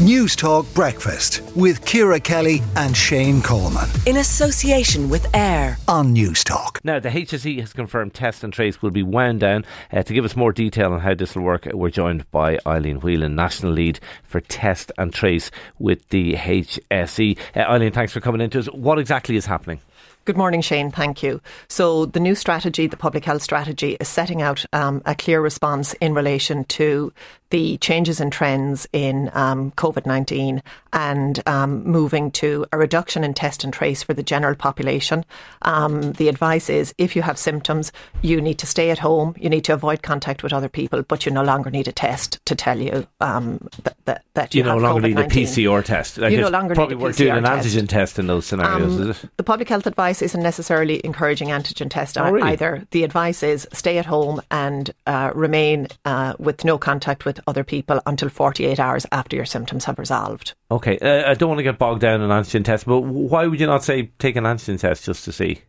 Newstalk 0.00 0.72
Breakfast 0.74 1.42
with 1.54 1.84
Ciara 1.84 2.18
Kelly 2.18 2.62
and 2.74 2.96
Shane 2.96 3.42
Coleman. 3.42 3.86
In 4.06 4.16
association 4.16 5.10
with 5.10 5.26
AIR 5.36 5.76
on 5.88 6.14
Newstalk. 6.14 6.82
Now, 6.82 7.00
the 7.00 7.10
HSE 7.10 7.60
has 7.60 7.74
confirmed 7.74 8.14
test 8.14 8.42
and 8.42 8.50
trace 8.50 8.80
will 8.80 8.92
be 8.92 9.02
wound 9.02 9.40
down. 9.40 9.66
Uh, 9.92 10.02
to 10.02 10.14
give 10.14 10.24
us 10.24 10.36
more 10.36 10.54
detail 10.54 10.94
on 10.94 11.00
how 11.00 11.12
this 11.12 11.36
will 11.36 11.42
work, 11.42 11.68
we're 11.74 11.90
joined 11.90 12.30
by 12.30 12.58
Eileen 12.66 13.00
Whelan, 13.00 13.34
National 13.34 13.72
Lead 13.72 14.00
for 14.22 14.40
Test 14.40 14.90
and 14.96 15.12
Trace 15.12 15.50
with 15.78 16.08
the 16.08 16.32
HSE. 16.32 17.36
Uh, 17.54 17.58
Eileen, 17.58 17.92
thanks 17.92 18.14
for 18.14 18.22
coming 18.22 18.40
into 18.40 18.58
us. 18.58 18.68
What 18.68 18.98
exactly 18.98 19.36
is 19.36 19.44
happening? 19.44 19.82
Good 20.26 20.36
morning, 20.36 20.60
Shane. 20.60 20.90
Thank 20.90 21.22
you. 21.22 21.40
So, 21.68 22.06
the 22.06 22.20
new 22.20 22.34
strategy, 22.34 22.86
the 22.86 22.96
public 22.96 23.24
health 23.24 23.42
strategy, 23.42 23.96
is 23.98 24.08
setting 24.08 24.42
out 24.42 24.64
um, 24.72 25.02
a 25.04 25.14
clear 25.14 25.40
response 25.40 25.94
in 25.94 26.14
relation 26.14 26.64
to 26.66 27.12
the 27.50 27.76
changes 27.78 28.20
in 28.20 28.30
trends 28.30 28.86
in 28.92 29.30
um, 29.34 29.70
COVID 29.72 30.06
19 30.06 30.62
and 30.92 31.48
um, 31.48 31.84
moving 31.84 32.30
to 32.32 32.66
a 32.72 32.78
reduction 32.78 33.22
in 33.22 33.34
test 33.34 33.62
and 33.64 33.72
trace 33.72 34.02
for 34.02 34.12
the 34.14 34.22
general 34.22 34.54
population. 34.56 35.24
Um, 35.62 36.12
the 36.12 36.28
advice 36.28 36.68
is 36.68 36.94
if 36.98 37.14
you 37.14 37.22
have 37.22 37.38
symptoms, 37.38 37.92
you 38.22 38.40
need 38.40 38.58
to 38.58 38.66
stay 38.66 38.90
at 38.90 38.98
home, 38.98 39.34
you 39.38 39.48
need 39.48 39.64
to 39.64 39.72
avoid 39.74 40.02
contact 40.02 40.42
with 40.42 40.52
other 40.52 40.68
people, 40.68 41.02
but 41.02 41.26
you 41.26 41.32
no 41.32 41.42
longer 41.44 41.70
need 41.70 41.86
a 41.88 41.92
test 41.92 42.44
to 42.46 42.54
tell 42.54 42.78
you 42.78 43.06
um, 43.20 43.68
that, 43.84 43.96
that, 44.06 44.24
that 44.34 44.54
you, 44.54 44.60
you 44.62 44.64
no 44.68 44.78
longer 44.78 45.08
COVID-19. 45.08 45.14
need 45.16 45.18
a 45.18 45.28
PCR 45.28 45.84
test. 45.84 46.18
Like 46.18 46.32
you 46.32 46.40
no 46.40 46.48
longer 46.48 46.74
probably 46.74 46.96
need 46.96 47.04
a 47.04 47.08
PCR 47.10 47.16
doing 47.16 47.36
an 47.36 47.44
test. 47.44 47.68
antigen 47.68 47.88
test 47.88 48.18
in 48.18 48.26
those 48.26 48.46
scenarios, 48.46 48.96
Um, 49.00 49.10
is 49.10 49.22
it? 49.24 49.30
The 49.36 49.42
public 49.44 49.68
health 49.68 49.86
advice 49.86 50.22
isn't 50.22 50.42
necessarily 50.42 51.00
encouraging 51.04 51.48
antigen 51.48 51.88
test 51.90 52.18
Oh, 52.18 52.30
really? 52.30 52.48
either. 52.50 52.86
The 52.90 53.04
advice 53.04 53.42
is 53.42 53.66
stay 53.72 53.98
at 53.98 54.06
home 54.06 54.40
and 54.50 54.90
uh, 55.06 55.30
remain 55.34 55.86
uh, 56.04 56.34
with 56.38 56.64
no 56.64 56.78
contact 56.78 57.24
with 57.24 57.39
other 57.46 57.64
people 57.64 58.00
until 58.06 58.28
48 58.28 58.78
hours 58.78 59.06
after 59.12 59.36
your 59.36 59.44
symptoms 59.44 59.84
have 59.84 59.98
resolved. 59.98 60.54
Okay, 60.70 60.98
uh, 60.98 61.30
I 61.30 61.34
don't 61.34 61.48
want 61.48 61.58
to 61.58 61.64
get 61.64 61.78
bogged 61.78 62.00
down 62.00 62.20
in 62.20 62.30
antigen 62.30 62.64
tests, 62.64 62.84
but 62.84 63.00
why 63.00 63.46
would 63.46 63.60
you 63.60 63.66
not 63.66 63.84
say 63.84 64.10
take 64.18 64.36
an 64.36 64.44
antigen 64.44 64.78
test 64.78 65.04
just 65.04 65.24
to 65.24 65.32
see? 65.32 65.62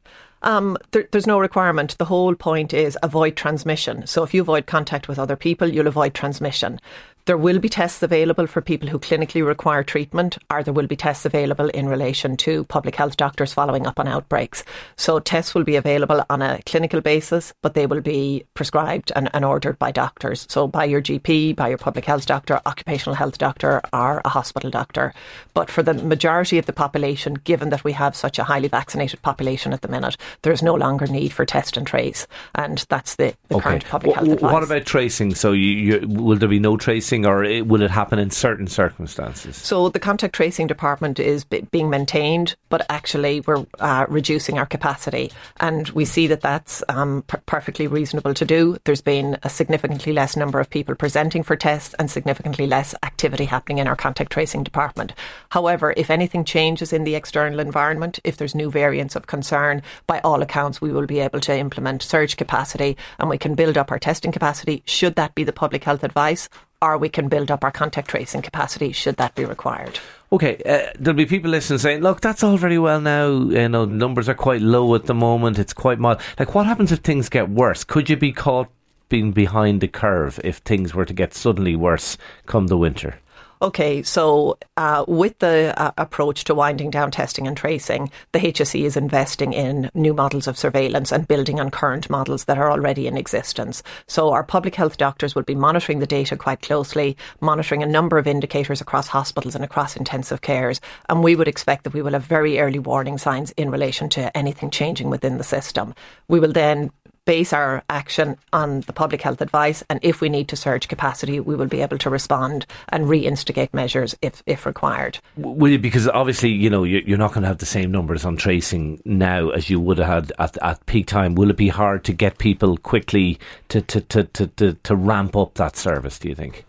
Um, 0.43 0.77
there, 0.91 1.07
there's 1.11 1.27
no 1.27 1.39
requirement. 1.39 1.97
The 1.97 2.05
whole 2.05 2.35
point 2.35 2.73
is 2.73 2.97
avoid 3.03 3.35
transmission. 3.35 4.07
So 4.07 4.23
if 4.23 4.33
you 4.33 4.41
avoid 4.41 4.65
contact 4.65 5.07
with 5.07 5.19
other 5.19 5.35
people, 5.35 5.67
you'll 5.67 5.87
avoid 5.87 6.13
transmission. 6.13 6.79
There 7.25 7.37
will 7.37 7.59
be 7.59 7.69
tests 7.69 8.01
available 8.01 8.47
for 8.47 8.61
people 8.61 8.89
who 8.89 8.99
clinically 8.99 9.45
require 9.45 9.83
treatment, 9.83 10.37
or 10.49 10.63
there 10.63 10.73
will 10.73 10.87
be 10.87 10.95
tests 10.95 11.25
available 11.25 11.69
in 11.69 11.87
relation 11.87 12.35
to 12.37 12.63
public 12.65 12.95
health 12.95 13.17
doctors 13.17 13.53
following 13.53 13.85
up 13.85 13.99
on 13.99 14.07
outbreaks. 14.07 14.63
So 14.97 15.19
tests 15.19 15.53
will 15.53 15.63
be 15.63 15.75
available 15.75 16.25
on 16.29 16.41
a 16.41 16.59
clinical 16.65 17.01
basis, 17.01 17.53
but 17.61 17.73
they 17.73 17.85
will 17.85 18.01
be 18.01 18.45
prescribed 18.53 19.11
and, 19.15 19.29
and 19.33 19.45
ordered 19.45 19.77
by 19.77 19.91
doctors. 19.91 20.47
So 20.49 20.67
by 20.67 20.85
your 20.85 21.01
GP, 21.01 21.55
by 21.55 21.69
your 21.69 21.77
public 21.77 22.05
health 22.05 22.25
doctor, 22.25 22.59
occupational 22.65 23.15
health 23.15 23.37
doctor, 23.37 23.81
or 23.93 24.21
a 24.25 24.29
hospital 24.29 24.71
doctor. 24.71 25.13
But 25.53 25.69
for 25.69 25.83
the 25.83 25.93
majority 25.93 26.57
of 26.57 26.65
the 26.65 26.73
population, 26.73 27.35
given 27.35 27.69
that 27.69 27.83
we 27.83 27.91
have 27.91 28.15
such 28.15 28.39
a 28.39 28.43
highly 28.43 28.67
vaccinated 28.67 29.21
population 29.21 29.73
at 29.73 29.81
the 29.81 29.87
minute, 29.87 30.17
there 30.41 30.53
is 30.53 30.63
no 30.63 30.73
longer 30.73 31.05
need 31.07 31.33
for 31.33 31.45
test 31.45 31.77
and 31.77 31.85
trace, 31.85 32.25
and 32.55 32.85
that's 32.89 33.15
the, 33.15 33.35
the 33.49 33.59
current 33.59 33.85
public 33.85 34.15
health 34.15 34.27
advice. 34.27 34.53
What 34.53 34.63
about 34.63 34.85
tracing? 34.85 35.35
So, 35.35 35.51
you, 35.51 35.69
you, 35.69 36.07
will 36.07 36.37
there 36.37 36.49
be 36.49 36.59
no 36.59 36.77
tracing, 36.77 37.10
or 37.25 37.43
it, 37.43 37.67
will 37.67 37.81
it 37.81 37.91
happen 37.91 38.19
in 38.19 38.31
certain 38.31 38.67
circumstances? 38.67 39.57
So 39.57 39.89
the 39.89 39.99
contact 39.99 40.33
tracing 40.33 40.67
department 40.67 41.19
is 41.19 41.43
b- 41.43 41.67
being 41.71 41.89
maintained, 41.89 42.55
but 42.69 42.85
actually 42.89 43.41
we're 43.41 43.65
uh, 43.79 44.05
reducing 44.09 44.57
our 44.57 44.65
capacity, 44.65 45.31
and 45.59 45.89
we 45.89 46.05
see 46.05 46.27
that 46.27 46.41
that's 46.41 46.83
um, 46.89 47.23
per- 47.27 47.41
perfectly 47.45 47.87
reasonable 47.87 48.33
to 48.33 48.45
do. 48.45 48.77
There's 48.85 49.01
been 49.01 49.37
a 49.43 49.49
significantly 49.49 50.13
less 50.13 50.35
number 50.37 50.59
of 50.59 50.69
people 50.69 50.95
presenting 50.95 51.43
for 51.43 51.55
tests, 51.55 51.93
and 51.99 52.09
significantly 52.09 52.67
less 52.67 52.95
activity 53.03 53.45
happening 53.45 53.79
in 53.79 53.87
our 53.87 53.95
contact 53.95 54.31
tracing 54.31 54.63
department. 54.63 55.13
However, 55.49 55.93
if 55.97 56.09
anything 56.09 56.45
changes 56.45 56.93
in 56.93 57.03
the 57.03 57.15
external 57.15 57.59
environment, 57.59 58.19
if 58.23 58.37
there's 58.37 58.55
new 58.55 58.71
variants 58.71 59.15
of 59.15 59.27
concern, 59.27 59.81
by 60.07 60.19
all 60.19 60.41
accounts 60.41 60.81
we 60.81 60.91
will 60.91 61.07
be 61.07 61.19
able 61.19 61.39
to 61.41 61.57
implement 61.57 62.03
surge 62.03 62.37
capacity, 62.37 62.97
and 63.19 63.29
we 63.29 63.37
can 63.37 63.55
build 63.55 63.77
up 63.77 63.91
our 63.91 63.99
testing 63.99 64.31
capacity. 64.31 64.83
Should 64.85 65.15
that 65.15 65.35
be 65.35 65.43
the 65.43 65.53
public 65.53 65.83
health 65.83 66.03
advice? 66.03 66.49
Or 66.81 66.97
we 66.97 67.09
can 67.09 67.27
build 67.27 67.51
up 67.51 67.63
our 67.63 67.71
contact 67.71 68.09
tracing 68.09 68.41
capacity 68.41 68.91
should 68.91 69.17
that 69.17 69.35
be 69.35 69.45
required. 69.45 69.99
Okay, 70.31 70.61
uh, 70.65 70.91
there'll 70.97 71.17
be 71.17 71.25
people 71.25 71.51
listening 71.51 71.79
saying, 71.79 72.01
"Look, 72.01 72.21
that's 72.21 72.43
all 72.43 72.57
very 72.57 72.79
well 72.79 73.01
now. 73.01 73.27
You 73.27 73.69
know, 73.69 73.85
numbers 73.85 74.29
are 74.29 74.33
quite 74.33 74.61
low 74.61 74.95
at 74.95 75.05
the 75.05 75.13
moment. 75.13 75.59
It's 75.59 75.73
quite 75.73 75.99
mild. 75.99 76.21
Like, 76.39 76.55
what 76.55 76.65
happens 76.65 76.91
if 76.91 76.99
things 76.99 77.29
get 77.29 77.49
worse? 77.49 77.83
Could 77.83 78.09
you 78.09 78.15
be 78.15 78.31
caught 78.31 78.69
being 79.09 79.31
behind 79.31 79.81
the 79.81 79.87
curve 79.87 80.39
if 80.43 80.57
things 80.57 80.95
were 80.95 81.05
to 81.05 81.13
get 81.13 81.33
suddenly 81.33 81.75
worse 81.75 82.17
come 82.45 82.67
the 82.67 82.77
winter?" 82.77 83.19
Okay, 83.63 84.01
so 84.01 84.57
uh, 84.75 85.05
with 85.07 85.37
the 85.37 85.79
uh, 85.79 85.91
approach 85.95 86.45
to 86.45 86.55
winding 86.55 86.89
down 86.89 87.11
testing 87.11 87.45
and 87.45 87.55
tracing, 87.55 88.09
the 88.31 88.39
HSE 88.39 88.81
is 88.81 88.97
investing 88.97 89.53
in 89.53 89.91
new 89.93 90.15
models 90.15 90.47
of 90.47 90.57
surveillance 90.57 91.11
and 91.11 91.27
building 91.27 91.59
on 91.59 91.69
current 91.69 92.09
models 92.09 92.45
that 92.45 92.57
are 92.57 92.71
already 92.71 93.05
in 93.05 93.17
existence. 93.17 93.83
So 94.07 94.31
our 94.31 94.43
public 94.43 94.73
health 94.73 94.97
doctors 94.97 95.35
will 95.35 95.43
be 95.43 95.53
monitoring 95.53 95.99
the 95.99 96.07
data 96.07 96.35
quite 96.35 96.63
closely, 96.63 97.15
monitoring 97.39 97.83
a 97.83 97.85
number 97.85 98.17
of 98.17 98.25
indicators 98.25 98.81
across 98.81 99.07
hospitals 99.07 99.53
and 99.53 99.63
across 99.63 99.95
intensive 99.95 100.41
cares, 100.41 100.81
and 101.07 101.23
we 101.23 101.35
would 101.35 101.47
expect 101.47 101.83
that 101.83 101.93
we 101.93 102.01
will 102.01 102.13
have 102.13 102.25
very 102.25 102.59
early 102.59 102.79
warning 102.79 103.19
signs 103.19 103.51
in 103.51 103.69
relation 103.69 104.09
to 104.09 104.35
anything 104.35 104.71
changing 104.71 105.11
within 105.11 105.37
the 105.37 105.43
system. 105.43 105.93
We 106.27 106.39
will 106.39 106.51
then 106.51 106.89
base 107.25 107.53
our 107.53 107.83
action 107.89 108.37
on 108.51 108.81
the 108.81 108.93
public 108.93 109.21
health 109.21 109.41
advice, 109.41 109.83
and 109.89 109.99
if 110.01 110.21
we 110.21 110.29
need 110.29 110.47
to 110.49 110.55
surge 110.55 110.87
capacity, 110.87 111.39
we 111.39 111.55
will 111.55 111.67
be 111.67 111.81
able 111.81 111.97
to 111.99 112.09
respond 112.09 112.65
and 112.89 113.05
reinstigate 113.05 113.73
measures 113.73 114.15
if, 114.21 114.41
if 114.45 114.65
required. 114.65 115.19
Will 115.37 115.71
you? 115.71 115.79
Because 115.79 116.07
obviously, 116.07 116.49
you 116.49 116.69
know, 116.69 116.83
you- 116.83 117.03
you're 117.05 117.17
not 117.17 117.33
going 117.33 117.43
to 117.43 117.47
have 117.47 117.59
the 117.59 117.65
same 117.65 117.91
numbers 117.91 118.25
on 118.25 118.37
tracing 118.37 119.01
now 119.05 119.49
as 119.49 119.69
you 119.69 119.79
would 119.79 119.97
have 119.99 120.07
had 120.07 120.33
at, 120.39 120.57
at 120.61 120.85
peak 120.85 121.07
time. 121.07 121.35
Will 121.35 121.49
it 121.49 121.57
be 121.57 121.69
hard 121.69 122.03
to 122.05 122.13
get 122.13 122.37
people 122.37 122.77
quickly 122.77 123.39
to, 123.69 123.81
to, 123.81 124.01
to, 124.01 124.23
to, 124.23 124.47
to, 124.47 124.73
to 124.73 124.95
ramp 124.95 125.35
up 125.35 125.55
that 125.55 125.75
service, 125.77 126.17
do 126.19 126.29
you 126.29 126.35
think? 126.35 126.65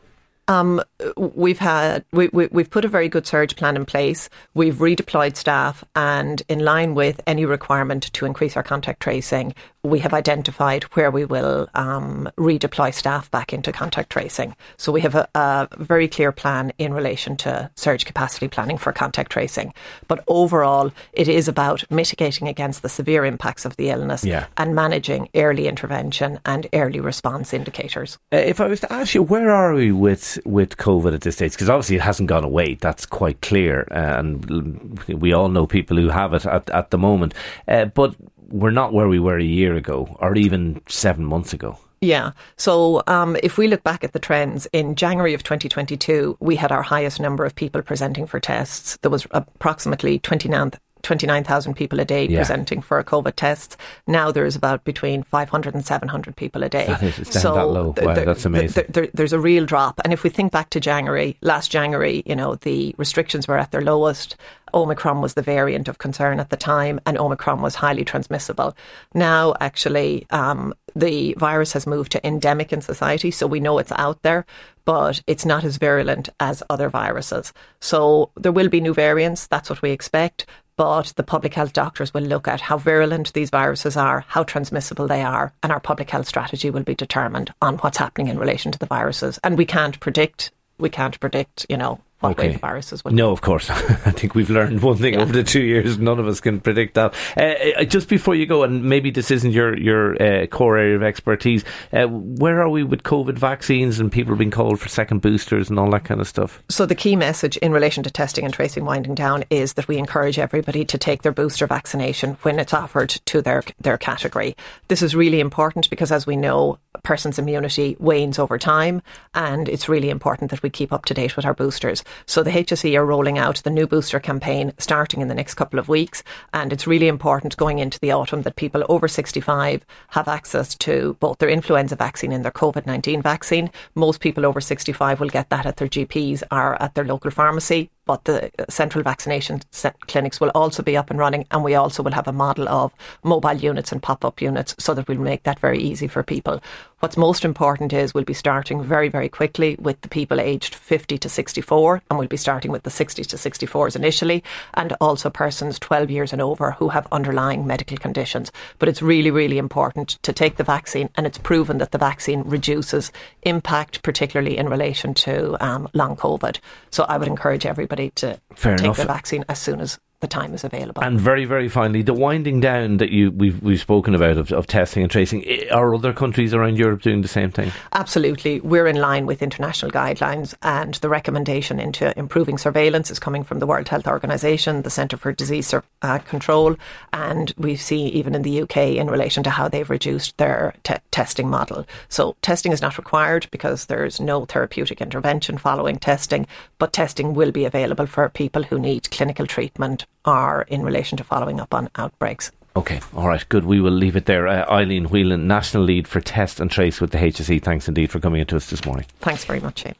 Um, 0.48 0.82
we've 1.16 1.60
had 1.60 2.04
we, 2.12 2.28
we, 2.32 2.48
we've 2.48 2.68
put 2.68 2.84
a 2.84 2.88
very 2.88 3.08
good 3.08 3.26
surge 3.28 3.54
plan 3.54 3.76
in 3.76 3.86
place. 3.86 4.28
We've 4.54 4.74
redeployed 4.74 5.36
staff, 5.36 5.84
and 5.94 6.42
in 6.48 6.58
line 6.58 6.94
with 6.94 7.20
any 7.28 7.44
requirement 7.44 8.12
to 8.12 8.26
increase 8.26 8.56
our 8.56 8.64
contact 8.64 9.00
tracing, 9.00 9.54
we 9.84 9.98
have 9.98 10.14
identified 10.14 10.84
where 10.94 11.10
we 11.10 11.24
will 11.24 11.68
um, 11.74 12.30
redeploy 12.36 12.94
staff 12.94 13.28
back 13.32 13.52
into 13.52 13.72
contact 13.72 14.10
tracing. 14.10 14.54
So 14.76 14.92
we 14.92 15.00
have 15.00 15.16
a, 15.16 15.28
a 15.34 15.68
very 15.78 16.06
clear 16.06 16.30
plan 16.30 16.72
in 16.78 16.94
relation 16.94 17.36
to 17.38 17.68
surge 17.74 18.04
capacity 18.04 18.46
planning 18.46 18.78
for 18.78 18.92
contact 18.92 19.32
tracing. 19.32 19.74
But 20.06 20.22
overall, 20.28 20.92
it 21.12 21.26
is 21.26 21.48
about 21.48 21.84
mitigating 21.90 22.46
against 22.46 22.82
the 22.82 22.88
severe 22.88 23.24
impacts 23.24 23.64
of 23.64 23.76
the 23.76 23.90
illness 23.90 24.24
Yeah. 24.24 24.46
and 24.56 24.74
managing 24.74 25.28
early 25.34 25.66
intervention 25.66 26.38
and 26.46 26.68
early 26.72 27.00
response 27.00 27.52
indicators. 27.52 28.18
Uh, 28.32 28.36
if 28.36 28.60
I 28.60 28.68
was 28.68 28.80
to 28.80 28.92
ask 28.92 29.14
you, 29.14 29.22
where 29.22 29.50
are 29.50 29.74
we 29.74 29.90
with 29.90 30.38
with 30.44 30.76
COVID 30.76 31.12
at 31.12 31.22
this 31.22 31.34
stage? 31.36 31.52
Because 31.52 31.68
obviously 31.68 31.96
it 31.96 32.02
hasn't 32.02 32.28
gone 32.28 32.44
away. 32.44 32.74
That's 32.74 33.04
quite 33.04 33.40
clear, 33.40 33.88
uh, 33.90 34.18
and 34.18 34.98
we 35.08 35.32
all 35.32 35.48
know 35.48 35.66
people 35.66 35.96
who 35.96 36.08
have 36.08 36.34
it 36.34 36.46
at, 36.46 36.70
at 36.70 36.90
the 36.90 36.98
moment. 36.98 37.34
Uh, 37.66 37.86
but 37.86 38.14
we're 38.52 38.70
not 38.70 38.92
where 38.92 39.08
we 39.08 39.18
were 39.18 39.38
a 39.38 39.44
year 39.44 39.74
ago, 39.74 40.16
or 40.20 40.36
even 40.36 40.80
seven 40.86 41.24
months 41.24 41.52
ago. 41.52 41.78
Yeah. 42.02 42.32
So 42.56 43.02
um, 43.06 43.36
if 43.42 43.56
we 43.56 43.68
look 43.68 43.84
back 43.84 44.02
at 44.02 44.12
the 44.12 44.18
trends, 44.18 44.66
in 44.72 44.96
January 44.96 45.34
of 45.34 45.44
2022, 45.44 46.36
we 46.40 46.56
had 46.56 46.72
our 46.72 46.82
highest 46.82 47.20
number 47.20 47.44
of 47.44 47.54
people 47.54 47.80
presenting 47.80 48.26
for 48.26 48.40
tests. 48.40 48.98
There 49.02 49.10
was 49.10 49.26
approximately 49.30 50.18
29 50.18 50.72
29,000 51.02 51.74
people 51.74 52.00
a 52.00 52.04
day 52.04 52.26
Yeah. 52.26 52.38
presenting 52.38 52.80
for 52.80 53.02
COVID 53.02 53.34
tests. 53.36 53.76
Now 54.06 54.30
there's 54.32 54.56
about 54.56 54.84
between 54.84 55.22
500 55.22 55.74
and 55.74 55.84
700 55.84 56.36
people 56.36 56.62
a 56.62 56.68
day. 56.68 56.86
That 56.86 57.02
is- 57.02 57.18
it's 57.20 57.42
down 57.42 57.54
that 57.56 57.66
low. 57.66 57.92
th- 57.92 58.06
Wow, 58.06 58.14
that's 58.14 58.44
amazing. 58.44 58.74
th- 58.74 58.86
there- 58.88 59.08
there's 59.14 59.32
a 59.32 59.40
real 59.40 59.66
drop. 59.66 60.00
And 60.04 60.12
if 60.12 60.22
we 60.22 60.30
think 60.30 60.52
back 60.52 60.70
to 60.70 60.80
January, 60.80 61.36
last 61.42 61.70
January, 61.70 62.22
you 62.26 62.36
know, 62.36 62.54
the 62.56 62.94
restrictions 62.98 63.46
were 63.48 63.58
at 63.58 63.70
their 63.72 63.80
lowest. 63.82 64.36
Omicron 64.74 65.20
was 65.20 65.34
the 65.34 65.42
variant 65.42 65.86
of 65.86 65.98
concern 65.98 66.40
at 66.40 66.48
the 66.48 66.56
time, 66.56 66.98
and 67.04 67.18
Omicron 67.18 67.60
was 67.60 67.74
highly 67.74 68.04
transmissible. 68.06 68.74
Now, 69.12 69.54
actually, 69.60 70.26
um, 70.30 70.72
the 70.96 71.34
virus 71.38 71.74
has 71.74 71.86
moved 71.86 72.10
to 72.12 72.26
endemic 72.26 72.72
in 72.72 72.80
society, 72.80 73.30
so 73.30 73.46
we 73.46 73.60
know 73.60 73.76
it's 73.78 73.92
out 73.92 74.22
there, 74.22 74.46
but 74.86 75.20
it's 75.26 75.44
not 75.44 75.62
as 75.62 75.76
virulent 75.76 76.30
as 76.40 76.62
other 76.70 76.88
viruses. 76.88 77.52
So 77.80 78.30
there 78.36 78.50
will 78.52 78.68
be 78.70 78.80
new 78.80 78.94
variants. 78.94 79.46
That's 79.46 79.68
what 79.68 79.82
we 79.82 79.90
expect. 79.90 80.46
But 80.76 81.12
the 81.16 81.22
public 81.22 81.54
health 81.54 81.72
doctors 81.72 82.14
will 82.14 82.22
look 82.22 82.48
at 82.48 82.62
how 82.62 82.78
virulent 82.78 83.32
these 83.32 83.50
viruses 83.50 83.96
are, 83.96 84.24
how 84.28 84.42
transmissible 84.42 85.06
they 85.06 85.22
are, 85.22 85.52
and 85.62 85.70
our 85.70 85.80
public 85.80 86.10
health 86.10 86.26
strategy 86.26 86.70
will 86.70 86.82
be 86.82 86.94
determined 86.94 87.52
on 87.60 87.76
what's 87.78 87.98
happening 87.98 88.28
in 88.28 88.38
relation 88.38 88.72
to 88.72 88.78
the 88.78 88.86
viruses. 88.86 89.38
And 89.44 89.58
we 89.58 89.66
can't 89.66 90.00
predict, 90.00 90.50
we 90.78 90.88
can't 90.88 91.18
predict, 91.20 91.66
you 91.68 91.76
know, 91.76 92.00
what 92.22 92.30
Okay. 92.38 92.48
way 92.48 92.52
the 92.54 92.58
viruses 92.58 93.04
will 93.04 93.12
No, 93.12 93.30
of 93.32 93.40
course. 93.40 93.68
I 93.70 94.10
think 94.12 94.34
we've 94.34 94.50
learned 94.50 94.82
one 94.82 94.96
thing 94.96 95.14
Yeah. 95.14 95.20
over 95.22 95.32
the 95.32 95.42
two 95.44 95.62
years. 95.62 95.98
None 95.98 96.18
of 96.18 96.26
us 96.26 96.40
can 96.40 96.60
predict 96.60 96.94
that. 96.94 97.14
Uh, 97.36 97.80
uh, 97.80 97.84
just 97.84 98.08
before 98.08 98.34
you 98.34 98.46
go, 98.46 98.62
and 98.62 98.84
maybe 98.84 99.10
this 99.10 99.30
isn't 99.30 99.50
your 99.52 99.76
your 99.78 100.14
uh, 100.22 100.46
core 100.46 100.78
area 100.78 100.96
of 100.96 101.02
expertise, 101.02 101.64
uh, 101.92 102.06
where 102.06 102.60
are 102.62 102.68
we 102.68 102.82
with 102.84 103.02
COVID 103.02 103.34
vaccines 103.38 104.00
and 104.00 104.10
people 104.10 104.36
being 104.36 104.50
called 104.50 104.80
for 104.80 104.88
second 104.88 105.20
boosters 105.20 105.68
and 105.68 105.78
all 105.78 105.90
that 105.90 106.04
kind 106.04 106.20
of 106.20 106.28
stuff? 106.28 106.62
So 106.68 106.86
the 106.86 106.94
key 106.94 107.16
message 107.16 107.56
in 107.58 107.72
relation 107.72 108.02
to 108.04 108.10
testing 108.10 108.44
and 108.44 108.54
tracing 108.54 108.84
winding 108.84 109.14
down 109.14 109.44
is 109.50 109.74
that 109.74 109.88
we 109.88 109.98
encourage 109.98 110.38
everybody 110.38 110.84
to 110.84 110.98
take 110.98 111.22
their 111.22 111.32
booster 111.32 111.66
vaccination 111.66 112.36
when 112.42 112.58
it's 112.58 112.72
offered 112.74 113.10
to 113.26 113.42
their 113.42 113.62
their 113.80 113.98
category. 113.98 114.56
This 114.88 115.02
is 115.02 115.14
really 115.14 115.40
important 115.40 115.90
because 115.90 116.12
as 116.12 116.26
we 116.26 116.36
know, 116.36 116.78
person's 117.02 117.38
immunity 117.38 117.96
wanes 117.98 118.38
over 118.38 118.58
time 118.58 119.02
and 119.34 119.68
it's 119.68 119.88
really 119.88 120.10
important 120.10 120.50
that 120.50 120.62
we 120.62 120.70
keep 120.70 120.92
up 120.92 121.04
to 121.04 121.14
date 121.14 121.36
with 121.36 121.44
our 121.44 121.54
boosters. 121.54 122.04
So 122.26 122.42
the 122.42 122.50
HSE 122.50 122.96
are 122.96 123.04
rolling 123.06 123.38
out 123.38 123.56
the 123.56 123.70
new 123.70 123.86
booster 123.86 124.20
campaign 124.20 124.72
starting 124.78 125.20
in 125.20 125.28
the 125.28 125.34
next 125.34 125.54
couple 125.54 125.78
of 125.78 125.88
weeks 125.88 126.22
and 126.52 126.72
it's 126.72 126.86
really 126.86 127.08
important 127.08 127.56
going 127.56 127.78
into 127.78 127.98
the 128.00 128.12
autumn 128.12 128.42
that 128.42 128.56
people 128.56 128.84
over 128.88 129.08
65 129.08 129.84
have 130.08 130.28
access 130.28 130.74
to 130.76 131.16
both 131.20 131.38
their 131.38 131.48
influenza 131.48 131.96
vaccine 131.96 132.32
and 132.32 132.44
their 132.44 132.52
COVID-19 132.52 133.22
vaccine. 133.22 133.70
Most 133.94 134.20
people 134.20 134.46
over 134.46 134.60
65 134.60 135.20
will 135.20 135.28
get 135.28 135.50
that 135.50 135.66
at 135.66 135.76
their 135.76 135.88
GPs 135.88 136.42
or 136.50 136.80
at 136.82 136.94
their 136.94 137.04
local 137.04 137.30
pharmacy 137.30 137.90
but 138.04 138.24
the 138.24 138.50
central 138.68 139.02
vaccination 139.02 139.60
clinics 140.08 140.40
will 140.40 140.50
also 140.54 140.82
be 140.82 140.96
up 140.96 141.10
and 141.10 141.18
running 141.18 141.46
and 141.50 141.62
we 141.62 141.74
also 141.74 142.02
will 142.02 142.12
have 142.12 142.28
a 142.28 142.32
model 142.32 142.68
of 142.68 142.92
mobile 143.22 143.54
units 143.54 143.92
and 143.92 144.02
pop-up 144.02 144.40
units 144.40 144.74
so 144.78 144.94
that 144.94 145.06
we'll 145.06 145.18
make 145.18 145.44
that 145.44 145.60
very 145.60 145.78
easy 145.78 146.08
for 146.08 146.22
people. 146.22 146.60
What's 147.00 147.16
most 147.16 147.44
important 147.44 147.92
is 147.92 148.14
we'll 148.14 148.22
be 148.22 148.32
starting 148.32 148.82
very, 148.82 149.08
very 149.08 149.28
quickly 149.28 149.76
with 149.80 150.00
the 150.02 150.08
people 150.08 150.40
aged 150.40 150.74
50 150.74 151.18
to 151.18 151.28
64 151.28 152.02
and 152.08 152.18
we'll 152.18 152.28
be 152.28 152.36
starting 152.36 152.70
with 152.70 152.84
the 152.84 152.90
60 152.90 153.24
to 153.24 153.36
64s 153.36 153.96
initially 153.96 154.44
and 154.74 154.96
also 155.00 155.28
persons 155.28 155.80
12 155.80 156.10
years 156.10 156.32
and 156.32 156.40
over 156.40 156.72
who 156.72 156.90
have 156.90 157.08
underlying 157.10 157.66
medical 157.66 157.96
conditions. 157.96 158.52
But 158.78 158.88
it's 158.88 159.02
really, 159.02 159.32
really 159.32 159.58
important 159.58 160.10
to 160.22 160.32
take 160.32 160.56
the 160.56 160.64
vaccine 160.64 161.08
and 161.16 161.26
it's 161.26 161.38
proven 161.38 161.78
that 161.78 161.90
the 161.90 161.98
vaccine 161.98 162.42
reduces 162.42 163.10
impact, 163.42 164.02
particularly 164.02 164.56
in 164.56 164.68
relation 164.68 165.12
to 165.14 165.56
um, 165.64 165.88
long 165.94 166.16
COVID. 166.16 166.58
So 166.90 167.02
I 167.04 167.16
would 167.16 167.26
encourage 167.26 167.66
everybody 167.66 167.91
to 168.16 168.40
Fair 168.54 168.76
take 168.76 168.84
enough. 168.84 168.96
the 168.96 169.04
vaccine 169.04 169.44
as 169.48 169.58
soon 169.58 169.80
as 169.80 169.98
the 170.22 170.28
time 170.28 170.54
is 170.54 170.64
available. 170.64 171.02
And 171.02 171.20
very, 171.20 171.44
very 171.44 171.68
finally, 171.68 172.00
the 172.00 172.14
winding 172.14 172.60
down 172.60 172.96
that 172.98 173.10
you 173.10 173.32
we've 173.32 173.60
we've 173.60 173.80
spoken 173.80 174.14
about 174.14 174.38
of, 174.38 174.52
of 174.52 174.66
testing 174.66 175.02
and 175.02 175.10
tracing. 175.10 175.44
Are 175.70 175.94
other 175.94 176.12
countries 176.12 176.54
around 176.54 176.78
Europe 176.78 177.02
doing 177.02 177.22
the 177.22 177.28
same 177.28 177.50
thing? 177.50 177.72
Absolutely. 177.92 178.60
We're 178.60 178.86
in 178.86 178.96
line 178.96 179.26
with 179.26 179.42
international 179.42 179.90
guidelines, 179.90 180.54
and 180.62 180.94
the 180.94 181.08
recommendation 181.08 181.80
into 181.80 182.16
improving 182.16 182.56
surveillance 182.56 183.10
is 183.10 183.18
coming 183.18 183.42
from 183.42 183.58
the 183.58 183.66
World 183.66 183.88
Health 183.88 184.06
Organization, 184.06 184.82
the 184.82 184.90
Centre 184.90 185.16
for 185.16 185.32
Disease 185.32 185.66
Sur- 185.66 185.82
uh, 186.02 186.18
Control, 186.18 186.76
and 187.12 187.52
we 187.58 187.74
see 187.74 188.06
even 188.06 188.36
in 188.36 188.42
the 188.42 188.62
UK 188.62 188.76
in 188.76 189.10
relation 189.10 189.42
to 189.42 189.50
how 189.50 189.68
they've 189.68 189.90
reduced 189.90 190.38
their 190.38 190.72
te- 190.84 190.94
testing 191.10 191.50
model. 191.50 191.84
So, 192.08 192.36
testing 192.42 192.70
is 192.70 192.80
not 192.80 192.96
required 192.96 193.48
because 193.50 193.86
there's 193.86 194.20
no 194.20 194.44
therapeutic 194.44 195.00
intervention 195.00 195.58
following 195.58 195.98
testing, 195.98 196.46
but 196.78 196.92
testing 196.92 197.34
will 197.34 197.50
be 197.50 197.64
available 197.64 198.06
for 198.06 198.28
people 198.28 198.62
who 198.62 198.78
need 198.78 199.10
clinical 199.10 199.48
treatment 199.48 200.06
or 200.24 200.62
in 200.62 200.82
relation 200.82 201.18
to 201.18 201.24
following 201.24 201.60
up 201.60 201.74
on 201.74 201.88
outbreaks. 201.96 202.50
Okay, 202.74 203.00
all 203.14 203.28
right, 203.28 203.46
good. 203.50 203.64
We 203.64 203.80
will 203.80 203.92
leave 203.92 204.16
it 204.16 204.24
there. 204.24 204.48
Uh, 204.48 204.64
Eileen 204.70 205.04
Whelan, 205.06 205.46
National 205.46 205.82
Lead 205.82 206.08
for 206.08 206.22
Test 206.22 206.58
and 206.58 206.70
Trace 206.70 207.02
with 207.02 207.10
the 207.10 207.18
HSE. 207.18 207.62
Thanks 207.62 207.86
indeed 207.86 208.10
for 208.10 208.18
coming 208.18 208.40
into 208.40 208.56
us 208.56 208.70
this 208.70 208.86
morning. 208.86 209.04
Thanks 209.20 209.44
very 209.44 209.60
much, 209.60 209.80
Shane. 209.80 209.94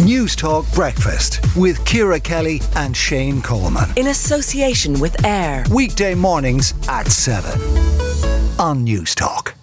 Newstalk 0.00 0.72
Breakfast 0.74 1.40
with 1.56 1.82
Ciara 1.86 2.20
Kelly 2.20 2.60
and 2.76 2.94
Shane 2.94 3.40
Coleman. 3.40 3.88
In 3.96 4.08
association 4.08 5.00
with 5.00 5.24
AIR. 5.24 5.64
Weekday 5.72 6.14
mornings 6.14 6.74
at 6.88 7.06
7 7.08 7.60
on 8.58 8.84
Newstalk. 8.84 9.54